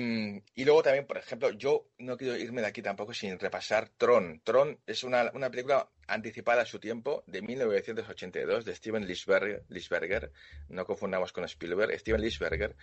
luego 0.64 0.84
también, 0.84 1.04
por 1.06 1.18
ejemplo, 1.18 1.50
yo 1.50 1.88
no 1.98 2.16
quiero 2.16 2.36
irme 2.36 2.60
de 2.60 2.68
aquí 2.68 2.80
tampoco 2.80 3.12
sin 3.12 3.38
repasar 3.40 3.88
Tron. 3.88 4.40
Tron 4.44 4.78
es 4.86 5.02
una, 5.02 5.32
película 5.50 5.90
anticipada 6.06 6.62
a 6.62 6.66
su 6.66 6.78
tiempo 6.78 7.24
de 7.26 7.42
1982 7.42 8.64
de 8.64 8.74
Steven 8.76 9.04
Lisberger, 9.04 10.32
no 10.68 10.86
confundamos 10.86 11.32
con 11.32 11.44
Spielberg, 11.44 11.98
Steven 11.98 12.20
Lisberger, 12.20 12.76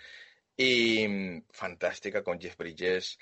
y 0.57 1.41
fantástica 1.51 2.23
con 2.23 2.41
Jeff 2.41 2.57
Bridges, 2.57 3.17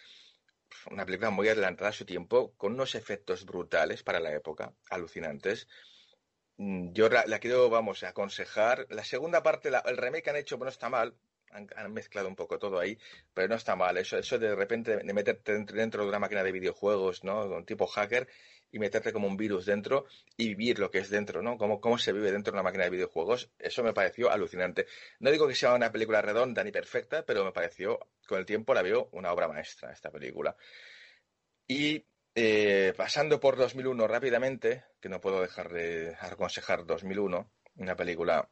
una 0.89 1.06
película 1.06 1.29
muy 1.29 1.48
adelantada 1.48 1.91
a 1.91 1.94
su 1.94 2.06
tiempo, 2.06 2.56
con 2.58 2.74
unos 2.74 2.96
efectos 2.96 3.46
brutales 3.46 4.01
para 4.01 4.20
la 4.20 4.34
época, 4.34 4.74
alucinantes. 4.89 5.67
Yo 6.58 7.08
la, 7.10 7.39
quiero, 7.39 7.70
vamos, 7.70 8.01
a 8.01 8.10
aconsejar. 8.10 8.88
La 8.89 9.03
segunda 9.03 9.44
parte, 9.44 9.70
el 9.70 9.98
remake 9.98 10.24
que 10.24 10.29
han 10.32 10.36
hecho, 10.38 10.58
bueno, 10.58 10.72
está 10.72 10.89
mal, 10.89 11.15
han, 11.51 11.94
mezclado 11.94 12.27
un 12.27 12.36
poco 12.36 12.60
todo 12.60 12.80
ahí, 12.80 12.98
pero 13.34 13.48
no 13.48 13.56
está 13.56 13.75
mal. 13.75 13.98
Eso, 13.98 14.39
de 14.39 14.56
repente 14.56 14.98
de 14.98 15.13
meterte 15.13 15.58
dentro 15.63 16.04
de 16.04 16.10
una 16.10 16.20
máquina 16.20 16.44
de 16.44 16.51
videojuegos, 16.51 17.24
¿no? 17.24 17.46
Un 17.46 17.66
tipo 17.66 17.88
hacker 17.88 18.27
y 18.72 18.80
meterte 18.80 19.13
como 19.13 19.27
un 19.27 19.38
virus 19.38 19.66
dentro 19.66 20.06
y 20.36 20.50
vivir 20.50 20.80
lo 20.80 20.92
que 20.92 21.00
es 21.00 21.10
dentro, 21.10 21.42
¿no? 21.42 21.58
Cómo, 21.58 21.80
cómo 21.80 21.98
se 21.98 22.12
vive 22.13 22.32
dentro 22.32 22.51
de 22.51 22.56
una 22.58 22.63
máquina 22.63 22.84
de 22.86 22.89
videojuegos. 22.89 23.50
Eso 23.60 23.84
me 23.84 23.94
pareció 23.94 24.32
alucinante. 24.32 24.88
No 25.20 25.32
digo 25.32 25.48
que 25.48 25.56
sea 25.56 25.74
una 25.74 25.92
película 25.92 26.22
redonda 26.22 26.63
ni 26.63 26.72
perfecta, 26.72 27.25
pero 27.25 27.46
me 27.46 27.51
pareció, 27.51 28.00
con 28.27 28.39
el 28.39 28.46
tiempo 28.46 28.74
la 28.74 28.82
veo 28.82 29.10
una 29.13 29.32
obra 29.32 29.48
maestra 29.48 29.92
esta 29.92 30.12
película. 30.12 30.56
Y 31.68 32.06
eh, 32.36 32.94
pasando 32.96 33.39
por 33.39 33.58
2001 33.58 34.08
rápidamente, 34.08 34.86
que 35.01 35.10
no 35.10 35.20
puedo 35.22 35.42
dejar 35.42 35.70
de 35.70 36.16
aconsejar 36.20 36.86
2001, 36.86 37.51
una 37.77 37.96
película 37.96 38.50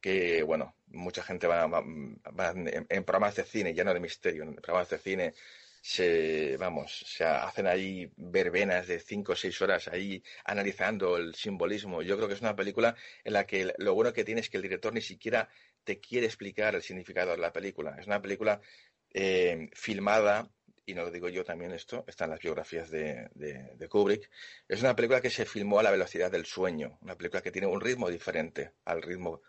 que, 0.00 0.42
bueno, 0.42 0.74
mucha 0.88 1.22
gente 1.22 1.46
va, 1.46 1.64
en, 1.84 3.04
programas 3.04 3.36
de 3.36 3.44
cine, 3.44 3.74
ya 3.74 3.84
no 3.84 3.94
de 3.94 4.00
misterio, 4.00 4.44
en 4.44 4.54
programas 4.54 4.90
de 4.90 4.98
cine 4.98 5.34
se, 5.80 6.56
vamos, 6.56 7.04
se 7.06 7.24
hacen 7.24 7.66
ahí 7.66 8.10
verbenas 8.16 8.86
de 8.86 9.00
cinco 9.00 9.32
o 9.32 9.36
seis 9.36 9.60
horas 9.62 9.88
ahí 9.88 10.22
analizando 10.44 11.16
el 11.16 11.34
simbolismo. 11.34 12.02
Yo 12.02 12.16
creo 12.16 12.28
que 12.28 12.34
es 12.34 12.40
una 12.40 12.56
película 12.56 12.94
en 13.24 13.32
la 13.32 13.46
que 13.46 13.72
lo 13.78 13.94
bueno 13.94 14.12
que 14.12 14.24
tiene 14.24 14.40
es 14.40 14.50
que 14.50 14.56
el 14.58 14.62
director 14.62 14.92
ni 14.92 15.00
siquiera 15.00 15.48
te 15.84 16.00
quiere 16.00 16.26
explicar 16.26 16.74
el 16.74 16.82
significado 16.82 17.30
de 17.30 17.38
la 17.38 17.52
película. 17.52 17.96
Es 17.98 18.06
una 18.06 18.20
película 18.20 18.60
eh, 19.14 19.70
filmada, 19.72 20.50
y 20.84 20.94
no 20.94 21.02
lo 21.02 21.10
digo 21.10 21.28
yo 21.28 21.44
también 21.44 21.72
esto, 21.72 22.04
está 22.06 22.24
en 22.24 22.30
las 22.30 22.40
biografías 22.40 22.90
de, 22.90 23.28
de, 23.34 23.88
Kubrick, 23.88 24.30
es 24.68 24.80
una 24.80 24.96
película 24.96 25.20
que 25.20 25.30
se 25.30 25.44
filmó 25.44 25.78
a 25.78 25.82
la 25.82 25.90
velocidad 25.90 26.30
del 26.30 26.46
sueño, 26.46 26.98
una 27.02 27.16
película 27.16 27.42
que 27.42 27.50
tiene 27.50 27.66
un 27.66 27.80
ritmo 27.80 28.10
diferente 28.10 28.72
al 28.84 29.02
ritmo 29.02 29.42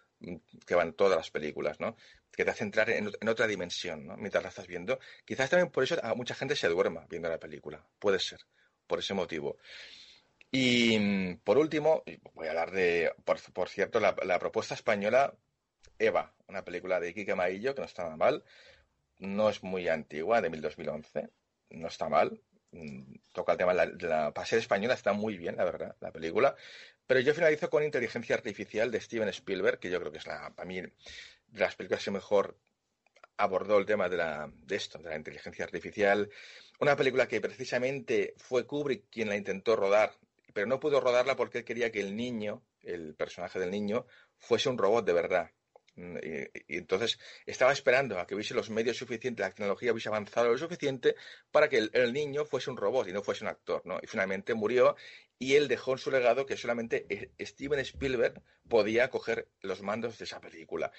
que 0.66 0.76
van 0.76 0.94
todas 0.94 1.18
las 1.18 1.32
películas, 1.32 1.80
¿no? 1.80 1.96
Que 2.32 2.46
te 2.46 2.52
hace 2.52 2.64
entrar 2.64 2.90
en, 2.90 3.12
otra 3.28 3.48
dimensión, 3.48 4.06
¿no? 4.06 4.18
Mientras 4.18 4.44
la 4.44 4.50
estás 4.50 4.68
viendo. 4.68 5.00
Quizás 5.26 5.50
también 5.50 5.72
por 5.72 5.84
eso 5.84 5.98
a 6.04 6.14
mucha 6.16 6.36
gente 6.36 6.56
se 6.56 6.68
duerma 6.68 7.06
viendo 7.10 7.30
la 7.30 7.40
película. 7.40 7.86
Puede 8.00 8.20
ser, 8.20 8.40
por 8.88 9.00
ese 9.00 9.14
motivo. 9.14 9.58
Y 10.52 11.36
por 11.38 11.58
último, 11.58 12.04
voy 12.34 12.48
a 12.48 12.52
hablar 12.52 12.72
de, 12.72 13.14
por, 13.24 13.70
cierto, 13.70 14.00
la, 14.00 14.40
propuesta 14.40 14.74
española, 14.74 15.34
Eva, 16.00 16.34
una 16.48 16.64
película 16.64 17.00
de 17.00 17.14
Quique 17.14 17.36
Maillo, 17.36 17.76
que 17.76 17.82
no 17.82 17.88
está 17.88 18.16
mal. 18.16 18.44
No 19.20 19.50
es 19.50 19.64
muy 19.64 19.88
antigua, 19.88 20.42
de 20.42 20.50
2011. 20.50 21.30
No 21.72 21.88
está 21.88 22.10
mal. 22.10 22.42
Mm, 22.72 23.16
toca 23.34 23.54
el 23.54 23.58
tema 23.58 23.74
de 23.74 24.08
la, 24.08 24.32
de 24.32 24.58
española, 24.58 24.94
está 24.94 25.14
muy 25.14 25.38
bien, 25.38 25.56
la 25.58 25.66
verdad, 25.66 25.96
la 26.00 26.12
película. 26.12 26.56
Pero 27.10 27.22
yo 27.22 27.34
finalizo 27.34 27.72
con 27.72 27.84
Inteligencia 27.84 28.36
Artificial 28.36 28.92
de 28.92 29.02
Steven 29.02 29.30
Spielberg, 29.30 29.80
que 29.80 29.90
yo 29.90 30.00
creo 30.00 30.12
que 30.12 30.20
es 30.20 30.28
la, 30.28 30.54
para 30.56 30.68
mí, 30.68 30.80
de 30.80 30.92
las 31.60 31.76
películas 31.76 32.04
que 32.04 32.12
mejor 32.12 32.56
abordó 33.38 33.80
el 33.80 33.88
tema 33.88 34.08
de, 34.08 34.18
la, 34.18 34.48
de 34.54 34.76
esto, 34.76 35.00
de 35.00 35.10
la 35.10 35.16
inteligencia 35.16 35.66
artificial. 35.66 36.30
Una 36.80 36.96
película 36.96 37.28
que 37.28 37.42
precisamente 37.42 38.36
fue 38.38 38.68
Kubrick 38.68 39.10
quien 39.10 39.28
la 39.28 39.36
intentó 39.36 39.76
rodar, 39.76 40.14
pero 40.54 40.68
no 40.68 40.80
pudo 40.80 41.02
rodarla 41.02 41.36
porque 41.36 41.58
él 41.58 41.64
quería 41.64 41.92
que 41.92 42.00
el 42.00 42.16
niño, 42.16 42.62
el 42.84 43.16
personaje 43.16 43.58
del 43.58 43.72
niño, 43.72 44.06
fuese 44.38 44.70
un 44.70 44.78
robot 44.78 45.04
de 45.04 45.14
verdad. 45.14 45.50
Y, 46.24 46.78
entonces 46.78 47.20
estaba 47.46 47.72
esperando 47.72 48.20
a 48.20 48.26
que 48.26 48.36
hubiese 48.36 48.54
los 48.54 48.70
medios 48.70 48.98
suficientes, 48.98 49.44
la 49.44 49.50
tecnología 49.50 49.92
hubiese 49.92 50.10
avanzado 50.10 50.50
lo 50.50 50.58
suficiente 50.58 51.16
para 51.52 51.70
que 51.70 51.90
el, 51.92 52.14
niño 52.14 52.46
fuese 52.46 52.70
un 52.70 52.78
robot 52.78 53.08
y 53.08 53.14
no 53.14 53.22
fuese 53.22 53.44
un 53.44 53.50
actor, 53.50 53.82
¿no? 53.86 54.00
Y 54.02 54.08
finalmente 54.08 54.54
murió 54.54 54.96
y 55.38 55.56
él 55.56 55.68
dejó 55.68 55.94
en 55.94 55.98
su 55.98 56.12
legado 56.12 56.46
que 56.46 56.58
solamente 56.58 57.06
e, 57.10 57.46
Steven 57.46 57.80
Spielberg 57.80 58.42
podía 58.68 59.10
coger 59.10 59.50
los 59.62 59.82
mandos 59.82 60.18
de 60.18 60.26
esa 60.26 60.40
película. 60.40 60.92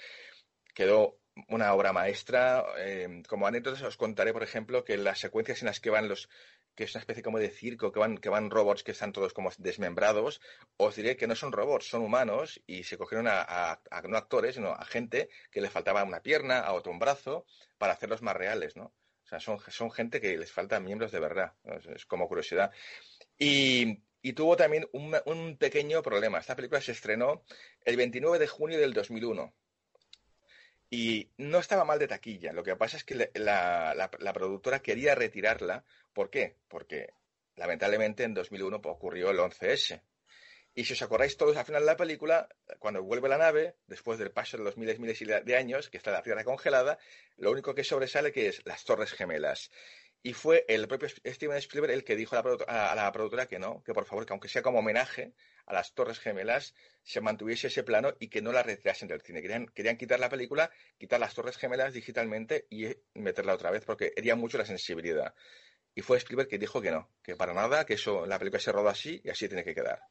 Quedó 0.73 1.20
una 1.47 1.73
obra 1.73 1.93
maestra. 1.93 2.65
Eh, 2.77 3.23
como 3.27 3.47
anécdotas 3.47 3.81
os 3.83 3.97
contaré, 3.97 4.33
por 4.33 4.43
ejemplo, 4.43 4.83
que 4.83 4.97
las 4.97 5.19
secuencias 5.19 5.61
en 5.61 5.67
las 5.67 5.79
que 5.79 5.89
van 5.89 6.07
los, 6.07 6.29
que 6.75 6.85
es 6.85 6.95
una 6.95 7.01
especie 7.01 7.23
como 7.23 7.39
de 7.39 7.49
circo, 7.49 7.91
que 7.91 7.99
van, 7.99 8.17
que 8.17 8.29
van 8.29 8.49
robots 8.49 8.83
que 8.83 8.91
están 8.91 9.11
todos 9.11 9.33
como 9.33 9.49
desmembrados, 9.57 10.41
os 10.77 10.95
diré 10.95 11.17
que 11.17 11.27
no 11.27 11.35
son 11.35 11.51
robots, 11.51 11.87
son 11.87 12.01
humanos 12.01 12.61
y 12.65 12.83
se 12.83 12.97
cogieron 12.97 13.27
a, 13.29 13.81
no 14.07 14.17
actores, 14.17 14.55
sino 14.55 14.71
a 14.71 14.85
gente 14.85 15.29
que 15.51 15.61
le 15.61 15.69
faltaba 15.69 16.03
una 16.03 16.21
pierna, 16.21 16.59
a 16.59 16.73
otro 16.73 16.91
un 16.91 16.99
brazo, 16.99 17.45
para 17.77 17.93
hacerlos 17.93 18.21
más 18.21 18.35
reales, 18.35 18.75
¿no? 18.75 18.93
O 19.23 19.27
sea, 19.31 19.39
son, 19.39 19.59
son 19.69 19.91
gente 19.91 20.19
que 20.19 20.37
les 20.37 20.51
faltan 20.51 20.83
miembros 20.83 21.11
de 21.11 21.19
verdad, 21.19 21.53
es, 21.95 22.05
como 22.05 22.27
curiosidad. 22.27 22.71
Y, 23.37 24.03
y 24.21 24.33
tuvo 24.33 24.57
también 24.57 24.87
un, 24.91 25.15
un, 25.25 25.57
pequeño 25.57 26.01
problema. 26.01 26.39
Esta 26.39 26.55
película 26.55 26.81
se 26.81 26.91
estrenó 26.91 27.43
el 27.85 27.95
29 27.95 28.39
de 28.39 28.47
junio 28.47 28.77
del 28.77 28.93
2001 28.93 29.53
y 30.93 31.31
no 31.37 31.59
estaba 31.59 31.85
mal 31.85 31.97
de 31.99 32.07
taquilla. 32.09 32.51
Lo 32.51 32.63
que 32.63 32.75
pasa 32.75 32.97
es 32.97 33.05
que 33.05 33.31
la, 33.33 34.11
productora 34.33 34.81
quería 34.81 35.15
retirarla. 35.15 35.85
¿Por 36.13 36.29
qué? 36.29 36.57
Porque 36.67 37.13
lamentablemente 37.55 38.23
en 38.23 38.33
2001 38.33 38.81
ocurrió 38.83 39.31
el 39.31 39.39
11S. 39.39 40.01
Y 40.75 40.83
si 40.83 40.93
os 40.93 41.01
acordáis 41.01 41.37
todos 41.37 41.55
al 41.55 41.65
final 41.65 41.83
de 41.83 41.85
la 41.85 41.95
película, 41.95 42.49
cuando 42.79 43.01
vuelve 43.03 43.29
la 43.29 43.37
nave, 43.37 43.77
después 43.87 44.19
del 44.19 44.31
paso 44.31 44.57
de 44.57 44.63
los 44.65 44.77
miles 44.77 44.97
y 44.97 45.01
miles 45.01 45.45
de 45.45 45.55
años, 45.55 45.89
que 45.89 45.97
está 45.97 46.11
la 46.11 46.23
Tierra 46.23 46.43
congelada, 46.43 46.99
lo 47.37 47.51
único 47.51 47.73
que 47.73 47.85
sobresale 47.85 48.33
que 48.33 48.47
es 48.47 48.61
las 48.65 48.83
Torres 48.83 49.13
Gemelas. 49.13 49.71
Y 50.23 50.33
fue 50.33 50.65
el 50.67 50.87
propio 50.87 51.09
Steven 51.09 51.57
Spielberg 51.57 51.93
el 51.93 52.03
que 52.03 52.15
dijo 52.15 52.35
a 52.35 52.43
la, 52.43 52.91
a 52.91 52.95
la 52.95 53.11
productora 53.11 53.47
que 53.47 53.57
no, 53.57 53.81
que 53.83 53.93
por 53.93 54.05
favor, 54.05 54.25
que 54.25 54.33
aunque 54.33 54.47
sea 54.47 54.61
como 54.61 54.79
homenaje, 54.79 55.33
a 55.65 55.73
las 55.73 55.93
Torres 55.93 56.19
Gemelas 56.19 56.75
se 57.03 57.21
mantuviese 57.21 57.67
ese 57.67 57.83
plano 57.83 58.13
y 58.19 58.27
que 58.27 58.41
no 58.41 58.51
la 58.51 58.61
retirasen 58.61 59.07
del 59.07 59.21
cine. 59.21 59.41
Querían, 59.41 59.67
querían 59.67 59.97
quitar 59.97 60.19
la 60.19 60.29
película, 60.29 60.69
quitar 60.97 61.19
las 61.19 61.33
Torres 61.33 61.57
Gemelas 61.57 61.93
digitalmente 61.93 62.67
y 62.69 62.85
meterla 63.15 63.53
otra 63.53 63.71
vez 63.71 63.83
porque 63.85 64.13
hería 64.15 64.35
mucho 64.35 64.57
la 64.57 64.65
sensibilidad. 64.65 65.33
Y 65.95 66.01
fue 66.01 66.17
Spielberg 66.17 66.49
que 66.49 66.57
dijo 66.57 66.81
que 66.81 66.91
no, 66.91 67.09
que 67.23 67.35
para 67.35 67.53
nada, 67.53 67.85
que 67.85 67.95
eso 67.95 68.25
la 68.25 68.37
película 68.37 68.61
se 68.61 68.71
rodó 68.71 68.89
así 68.89 69.21
y 69.23 69.29
así 69.29 69.47
tiene 69.47 69.63
que 69.63 69.73
quedar 69.73 70.01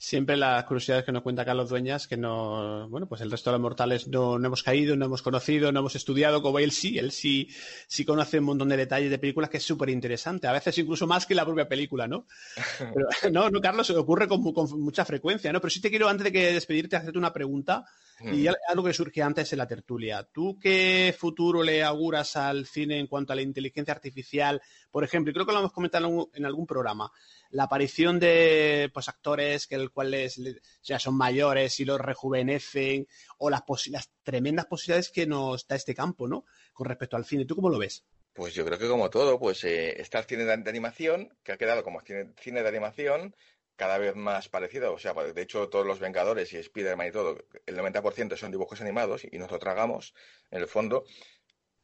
siempre 0.00 0.34
las 0.38 0.64
curiosidades 0.64 1.04
que 1.04 1.12
nos 1.12 1.22
cuenta 1.22 1.44
Carlos 1.44 1.68
Dueñas, 1.68 2.08
que 2.08 2.16
no, 2.16 2.88
bueno, 2.88 3.06
pues 3.06 3.20
el 3.20 3.30
resto 3.30 3.50
de 3.50 3.56
los 3.56 3.60
mortales 3.60 4.08
no, 4.08 4.38
no, 4.38 4.46
hemos 4.46 4.62
caído, 4.62 4.96
no 4.96 5.04
hemos 5.04 5.20
conocido, 5.20 5.70
no 5.72 5.80
hemos 5.80 5.94
estudiado, 5.94 6.40
como 6.40 6.58
él 6.58 6.70
sí, 6.70 6.96
él 6.96 7.12
sí, 7.12 7.48
sí 7.86 8.06
conoce 8.06 8.38
un 8.38 8.46
montón 8.46 8.70
de 8.70 8.78
detalles 8.78 9.10
de 9.10 9.18
películas 9.18 9.50
que 9.50 9.58
es 9.58 9.62
súper 9.62 9.90
interesante, 9.90 10.46
a 10.46 10.52
veces 10.52 10.78
incluso 10.78 11.06
más 11.06 11.26
que 11.26 11.34
la 11.34 11.44
propia 11.44 11.68
película, 11.68 12.08
¿no? 12.08 12.26
no, 13.30 13.50
no, 13.50 13.60
Carlos, 13.60 13.90
ocurre 13.90 14.26
con, 14.26 14.42
con, 14.54 14.80
mucha 14.80 15.04
frecuencia, 15.04 15.52
¿no? 15.52 15.60
Pero 15.60 15.70
sí 15.70 15.82
te 15.82 15.90
quiero, 15.90 16.08
antes 16.08 16.24
de 16.24 16.32
que 16.32 16.54
despedirte, 16.54 16.96
hacerte 16.96 17.18
una 17.18 17.34
pregunta, 17.34 17.84
y 18.22 18.46
algo 18.46 18.84
que 18.84 18.92
surge 18.92 19.22
antes 19.22 19.52
en 19.52 19.58
la 19.58 19.66
tertulia. 19.66 20.28
¿Tú 20.32 20.58
qué 20.58 21.14
futuro 21.16 21.62
le 21.62 21.82
auguras 21.82 22.36
al 22.36 22.66
cine 22.66 22.98
en 22.98 23.06
cuanto 23.06 23.32
a 23.32 23.36
la 23.36 23.42
inteligencia 23.42 23.94
artificial? 23.94 24.60
Por 24.90 25.04
ejemplo, 25.04 25.30
y 25.30 25.34
creo 25.34 25.46
que 25.46 25.52
lo 25.52 25.60
hemos 25.60 25.72
comentado 25.72 26.30
en 26.34 26.44
algún 26.44 26.66
programa, 26.66 27.10
la 27.50 27.64
aparición 27.64 28.18
de 28.18 28.90
pues, 28.92 29.08
actores 29.08 29.66
que 29.66 29.76
el 29.76 29.90
cuales 29.90 30.40
ya 30.82 30.98
son 30.98 31.16
mayores 31.16 31.80
y 31.80 31.84
los 31.84 32.00
rejuvenecen, 32.00 33.06
o 33.38 33.50
las, 33.50 33.62
las 33.88 34.10
tremendas 34.22 34.66
posibilidades 34.66 35.10
que 35.10 35.26
nos 35.26 35.66
da 35.66 35.76
este 35.76 35.94
campo, 35.94 36.28
¿no? 36.28 36.44
Con 36.72 36.86
respecto 36.86 37.16
al 37.16 37.24
cine. 37.24 37.44
¿Tú 37.44 37.56
cómo 37.56 37.70
lo 37.70 37.78
ves? 37.78 38.04
Pues 38.32 38.54
yo 38.54 38.64
creo 38.64 38.78
que 38.78 38.88
como 38.88 39.10
todo, 39.10 39.38
pues 39.38 39.64
eh, 39.64 40.00
está 40.00 40.20
el 40.20 40.24
cine 40.24 40.44
de, 40.44 40.52
animación, 40.52 41.36
que 41.42 41.52
ha 41.52 41.58
quedado 41.58 41.82
como 41.82 42.00
cine 42.00 42.62
de 42.62 42.68
animación, 42.68 43.34
cada 43.80 43.96
vez 43.96 44.14
más 44.14 44.50
parecido. 44.50 44.92
O 44.92 44.98
sea, 44.98 45.14
de 45.14 45.40
hecho, 45.40 45.70
todos 45.70 45.86
los 45.86 46.00
Vengadores 46.00 46.52
y 46.52 46.58
Spider-Man 46.58 47.08
y 47.08 47.12
todo, 47.12 47.38
el 47.64 47.78
90% 47.78 48.36
son 48.36 48.50
dibujos 48.50 48.82
animados 48.82 49.24
y 49.24 49.38
nos 49.38 49.50
lo 49.50 49.58
tragamos, 49.58 50.12
en 50.50 50.60
el 50.60 50.68
fondo. 50.68 51.04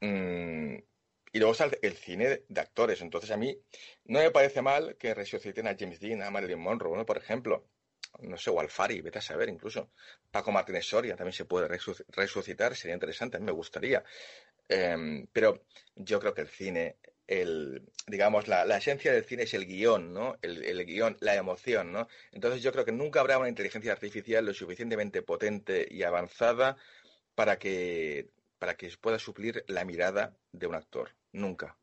Mm, 0.03 0.75
y 1.33 1.39
luego 1.39 1.53
está 1.53 1.71
el, 1.81 1.97
cine 1.97 2.43
de 2.47 2.61
actores. 2.61 3.01
Entonces, 3.01 3.31
a 3.31 3.39
mí 3.39 3.59
no 4.05 4.19
me 4.19 4.31
parece 4.31 4.61
mal 4.61 4.97
que 4.99 5.15
resuciten 5.15 5.69
a 5.69 5.75
James 5.79 5.99
Dean, 5.99 6.23
a 6.23 6.31
Marilyn 6.31 6.59
Monroe, 6.59 6.95
¿no? 6.99 7.07
por 7.07 7.17
ejemplo. 7.17 7.67
No 8.21 8.37
sé, 8.37 8.51
o 8.51 8.61
Alfari, 8.61 9.01
vete 9.01 9.19
a 9.19 9.23
saber 9.23 9.49
incluso. 9.49 9.91
Paco 10.31 10.53
Martínez 10.53 10.85
Soria 10.85 11.17
también 11.17 11.33
se 11.33 11.47
puede 11.47 11.67
resucitar, 12.09 12.77
sería 12.77 12.95
interesante, 12.95 13.39
a 13.39 13.41
mí 13.41 13.47
me 13.47 13.53
gustaría. 13.53 14.05
Em, 14.69 15.27
pero 15.33 15.65
yo 15.95 16.21
creo 16.21 16.35
que 16.35 16.43
el 16.43 16.49
cine 16.49 16.99
el, 17.27 17.83
digamos, 18.07 18.49
la, 18.49 18.65
esencia 18.77 19.13
del 19.13 19.25
cine 19.25 19.45
es 19.45 19.55
el 19.55 19.67
guion, 19.67 20.13
¿no? 20.13 20.37
El, 20.43 20.65
el, 20.65 20.85
guion, 20.85 21.17
la 21.21 21.35
emoción, 21.35 21.93
¿no? 21.93 22.09
Entonces 22.33 22.63
yo 22.63 22.73
creo 22.73 22.85
que 22.85 22.93
nunca 22.93 23.21
habrá 23.21 23.39
una 23.39 23.49
inteligencia 23.49 23.93
artificial 23.93 24.45
lo 24.45 24.55
suficientemente 24.55 25.23
potente 25.23 25.87
y 25.91 26.03
avanzada 26.03 26.77
para 27.35 27.59
que, 27.59 28.31
para 28.59 28.77
que 28.77 28.91
pueda 29.01 29.19
suplir 29.19 29.65
la 29.69 29.85
mirada 29.85 30.37
de 30.53 30.67
un 30.67 30.75
actor. 30.75 31.11
Nunca. 31.33 31.77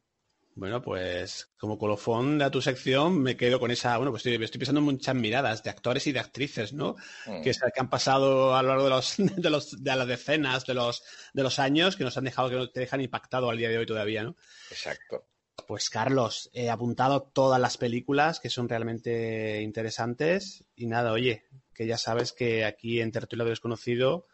Bueno, 0.55 0.83
pues 0.83 1.49
como 1.57 1.79
colofón 1.79 2.37
de 2.37 2.49
tu 2.51 2.61
sección 2.61 3.19
me 3.19 3.35
quedo 3.35 3.59
con 3.59 3.71
esa, 3.71 3.97
bueno, 3.97 4.11
pues 4.11 4.23
estoy, 4.25 4.43
estoy 4.43 4.59
pensando 4.59 4.79
en 4.79 4.85
muchas 4.85 5.15
miradas 5.15 5.63
de 5.63 5.71
actores 5.71 6.05
y 6.05 6.11
de 6.11 6.19
actrices, 6.19 6.73
¿no? 6.73 6.95
Mm. 7.25 7.41
Que, 7.41 7.51
que, 7.51 7.79
han 7.79 7.89
pasado 7.89 8.55
a 8.55 8.61
lo 8.61 8.69
largo 8.69 8.83
de 8.83 8.89
los, 8.91 9.15
de 9.17 9.49
los, 9.49 9.83
de 9.83 9.95
las 9.95 10.07
decenas, 10.07 10.65
de 10.65 10.75
los, 10.75 11.03
de 11.33 11.43
los 11.43 11.57
años, 11.57 11.95
que 11.95 12.03
nos 12.03 12.17
han 12.17 12.25
dejado, 12.25 12.49
que 12.49 12.67
te 12.71 12.81
dejan 12.81 13.01
impactado 13.01 13.49
al 13.49 13.57
día 13.57 13.69
de 13.69 13.79
hoy 13.79 13.85
todavía, 13.87 14.23
¿no? 14.23 14.35
Exacto. 14.69 15.25
Pues 15.67 15.89
Carlos, 15.89 16.49
he 16.53 16.69
apuntado 16.69 17.21
todas 17.21 17.59
las 17.59 17.77
películas 17.77 18.39
que 18.39 18.49
son 18.49 18.69
realmente 18.69 19.61
interesantes 19.61 20.65
y 20.75 20.87
nada, 20.87 21.11
oye, 21.11 21.45
que 21.73 21.87
ya 21.87 21.97
sabes 21.97 22.33
que 22.33 22.65
aquí 22.65 23.01
en 23.01 23.11
Tertulia 23.11 23.45
Desconocido 23.45 24.27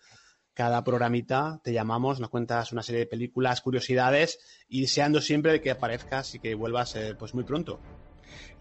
cada 0.60 0.84
programita 0.84 1.62
te 1.64 1.72
llamamos, 1.72 2.20
nos 2.20 2.30
cuentas 2.30 2.74
una 2.74 2.84
serie 2.84 3.00
de 3.00 3.08
películas, 3.08 3.62
curiosidades 3.62 4.40
y 4.68 4.82
deseando 4.82 5.22
siempre 5.22 5.62
que 5.62 5.72
aparezcas 5.72 6.36
y 6.36 6.40
que 6.40 6.54
vuelvas 6.54 6.98
eh, 6.98 7.16
pues 7.18 7.34
muy 7.34 7.46
pronto. 7.46 7.80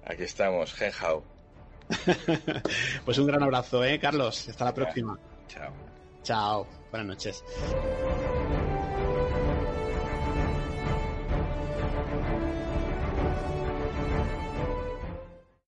Aquí 0.05 0.23
estamos, 0.23 0.73
Genhao. 0.75 1.25
pues 3.05 3.19
un 3.19 3.27
gran 3.27 3.43
abrazo, 3.43 3.83
¿eh, 3.85 3.99
Carlos? 3.99 4.49
Hasta 4.49 4.65
la 4.67 4.75
próxima. 4.75 5.19
Chao. 5.49 5.73
Chao. 6.23 6.69
Buenas 6.93 7.09
noches. 7.09 7.45